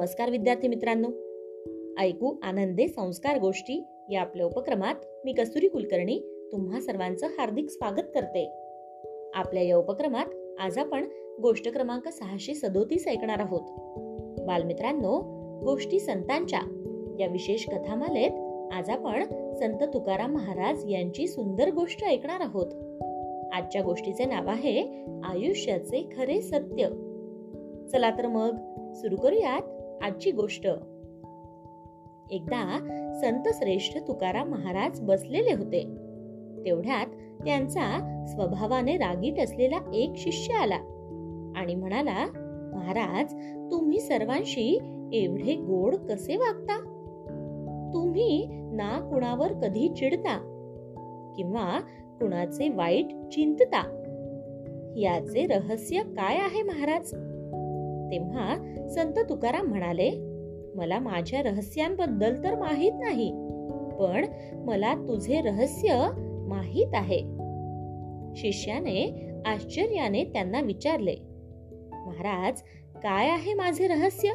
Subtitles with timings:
[0.00, 1.08] नमस्कार विद्यार्थी मित्रांनो.
[2.02, 8.52] ऐकू आनंदे संस्कार गोष्टी या आपल्या उपक्रमात मी कस्तुरी कुलकर्णी तुम्हा सर्वांचं हार्दिक स्वागत करते.
[9.34, 10.24] आपल्या या उपक्रमात
[10.60, 11.04] आज आपण
[11.42, 13.60] गोष्ट क्रमांक सहाशे सदोतीस ऐकणार आहोत.
[14.46, 15.20] बालमित्रांनो
[15.64, 16.60] गोष्टी संतांच्या
[17.20, 18.30] या विशेष कथामालेत
[18.72, 22.72] आज आपण संत तुकाराम महाराज यांची सुंदर गोष्ट ऐकणार आहोत.
[23.52, 26.88] आजच्या गोष्टीचे नाव आहे आयुष्याचे खरे सत्य.
[27.92, 28.56] चला तर मग
[28.94, 29.62] सुरू करूयात.
[30.02, 30.66] आजची गोष्ट.
[32.30, 32.78] एकदा
[33.20, 35.82] संत श्रेष्ठ तुकाराम महाराज बसलेले होते.
[36.64, 37.06] तेवढ्यात
[37.44, 40.76] त्यांचा स्वभावाने रागीट असलेला एक शिष्य आला
[41.56, 42.26] आणि म्हणाला
[42.74, 43.34] महाराज
[43.70, 44.78] तुम्ही सर्वांशी
[45.12, 46.80] एवढे गोड कसे वागता?
[47.94, 50.38] तुम्ही ना कुणावर कधी चिडता?
[51.36, 51.80] किंवा
[52.20, 53.96] कुणाचे वाईट चिंतता?
[54.96, 57.29] याचे रहस्य काय आहे महाराज?
[58.10, 58.56] तेव्हा
[58.88, 60.10] संत तुकाराम म्हणाले
[60.74, 63.30] मला माझ्या रहस्यांबद्दल तर माहीत नाही
[64.00, 66.08] पण मला तुझे रहस्य
[66.48, 67.18] माहीत आहे.
[68.36, 71.16] शिष्याने आश्चर्याने त्यांना विचारले
[71.92, 72.60] महाराज
[73.02, 74.28] काय आहे माझे रहस्य?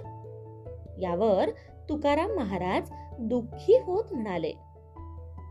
[1.01, 1.49] यावर
[1.89, 2.89] तुकाराम महाराज
[3.19, 4.51] दुःखी होत म्हणाले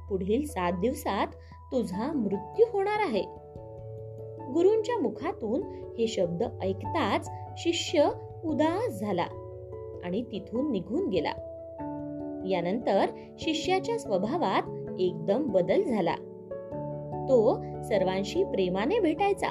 [0.08, 1.26] पुढील सात दिवसात
[1.72, 3.22] तुझा मृत्यू होणार आहे.
[4.52, 5.62] गुरूंच्या मुखातून
[5.98, 8.08] हे शब्द ऐकताच शिष्य
[8.44, 9.26] उदास झाला
[10.04, 11.32] आणि तिथून निघून गेला.
[12.48, 13.06] यानंतर
[13.38, 14.62] शिष्याच्या स्वभावात
[15.00, 16.14] एकदम बदल झाला.
[17.28, 19.48] तो सर्वांशी प्रेमाने भेटायचा.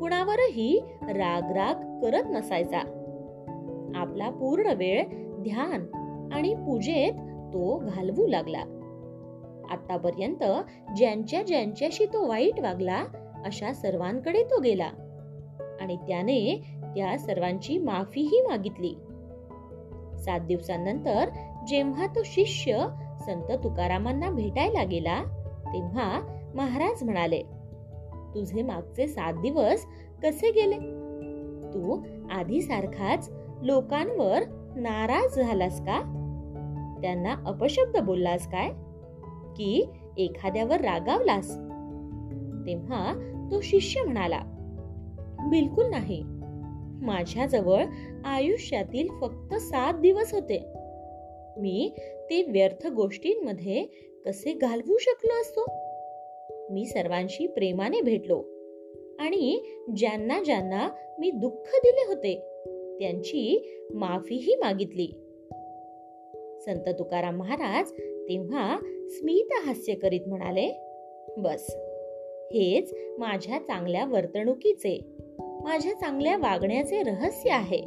[0.00, 2.78] कुणावरही राग राग करत नसायचा.
[3.94, 5.04] आपला पूर्ण वेळ
[5.42, 5.86] ध्यान
[6.32, 7.12] आणि पूजेत
[7.54, 8.62] तो घालवू लागला.
[9.70, 10.44] आतापर्यंत
[10.96, 13.04] ज्यांच्या ज्यांच्याशी तो वाईट वागला
[13.44, 14.90] अशा सर्वांकडे तो गेला
[15.80, 16.62] आणि त्याने
[16.94, 18.94] त्या सर्वांची माफीही मागितली.
[20.18, 21.28] सात दिवसांनंतर
[21.68, 22.86] जेव्हा तो शिष्य
[23.26, 25.22] संत तुकारामांना भेटायला गेला
[25.74, 26.20] तेव्हा
[26.54, 27.42] महाराज म्हणाले
[28.34, 29.86] तुझे मागचे सात दिवस
[30.22, 30.76] कसे गेले?
[31.74, 33.30] तू आधी सारखाच
[33.62, 34.42] लोकांवर
[34.76, 36.00] नाराज झालास का?
[37.02, 38.70] त्यांना अपशब्द बोललास काय?
[39.56, 41.48] की एखाद्यावर रागावलास?
[42.66, 43.12] तेव्हा
[43.50, 44.40] तो शिष्य म्हणाला
[45.50, 46.22] बिलकुल नाही.
[47.02, 47.84] माझ्याजवळ
[48.24, 50.66] आयुष्यातील फक्त सात दिवस होते.
[51.58, 53.84] मी ते व्यर्थ गोष्टींमध्ये
[54.26, 55.64] कसे घालवू शकलो असतो?
[56.70, 58.44] मी सर्वांशी प्रेमाने भेटलो
[59.18, 59.62] आणि
[59.96, 62.34] ज्यांना ज्यांना मी दुःख दिले होते
[62.98, 65.06] त्यांची माफीही मागितली.
[66.60, 67.92] संत तुकाराम महाराज
[68.28, 68.78] तेव्हा
[69.08, 70.70] स्मित हास्य करीत म्हणाले
[71.38, 71.76] बस
[72.54, 75.00] हेच माझ्या चांगल्या वर्तणुकीचे
[75.64, 77.82] माझ्या चांगल्या वागण्याचे रहस्य आहे.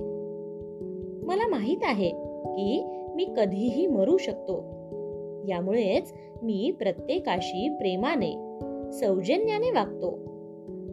[1.26, 2.10] मला माहीत आहे
[2.46, 2.84] की
[3.16, 4.58] मी कधीही मरू शकतो.
[5.48, 6.14] यामुळेच
[6.44, 8.32] मी प्रत्येकाशी प्रेमाने
[8.92, 10.10] सौजन्याने वागतो.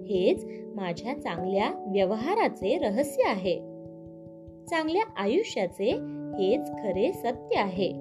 [0.06, 3.56] हेच माझ्या चांगल्या व्यवहाराचे रहस्य आहे.
[4.70, 5.92] चांगल्या आयुष्याचे
[6.38, 7.92] हेच खरे सत्य आहे.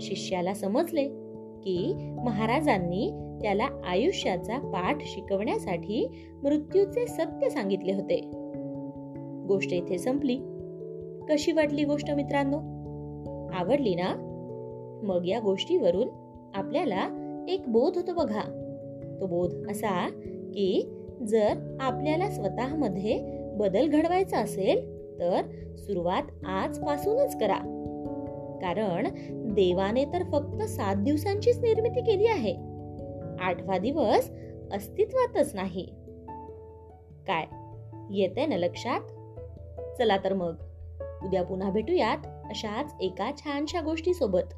[0.00, 1.21] शिष्याला समजले.
[1.64, 3.10] की महाराजांनी
[3.42, 6.08] त्याला आयुष्याचा पाठ शिकवण्यासाठी
[6.42, 8.20] मृत्यूचे सत्य सांगितले होते.
[9.48, 10.38] गोष्ट इथे संपली.
[11.28, 12.56] कशी वाटली गोष्ट मित्रांनो?
[13.54, 14.28] आवडली ना?
[15.02, 16.08] मग या गोष्टीवरून
[16.54, 17.08] आपल्याला
[17.48, 18.58] एक बोध होतो बघा.
[19.20, 20.08] तो बोध असा
[20.54, 20.92] की
[21.28, 25.42] जर आपल्याला स्वतःमध्ये बदल घडवायचा असेल तर
[25.76, 27.78] सुरुवात आजपासूनच करा.
[28.62, 29.08] कारण
[29.54, 32.54] देवाने तर फक्त सात दिवसांचीच निर्मिती केली आहे.
[33.40, 34.30] आठवा दिवस
[34.72, 35.86] अस्तित्वातच नाही.
[37.26, 37.44] काय?
[38.10, 39.00] येते ना लक्षात?
[39.98, 40.54] चला तर मग.
[41.24, 44.54] उद्या पुन्हा भेटूयात अशाच एका छानशा गोष्टी सोबत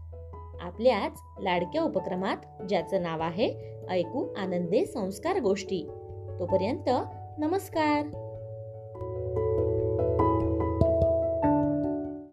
[0.60, 3.54] आपल्याच लाडक्या उपक्रमात ज्याचं नाव आहे
[3.90, 5.88] ऐकू आनंदे संस्कार गोष्टी.
[6.38, 6.90] तोपर्यंत
[7.38, 8.23] नमस्कार.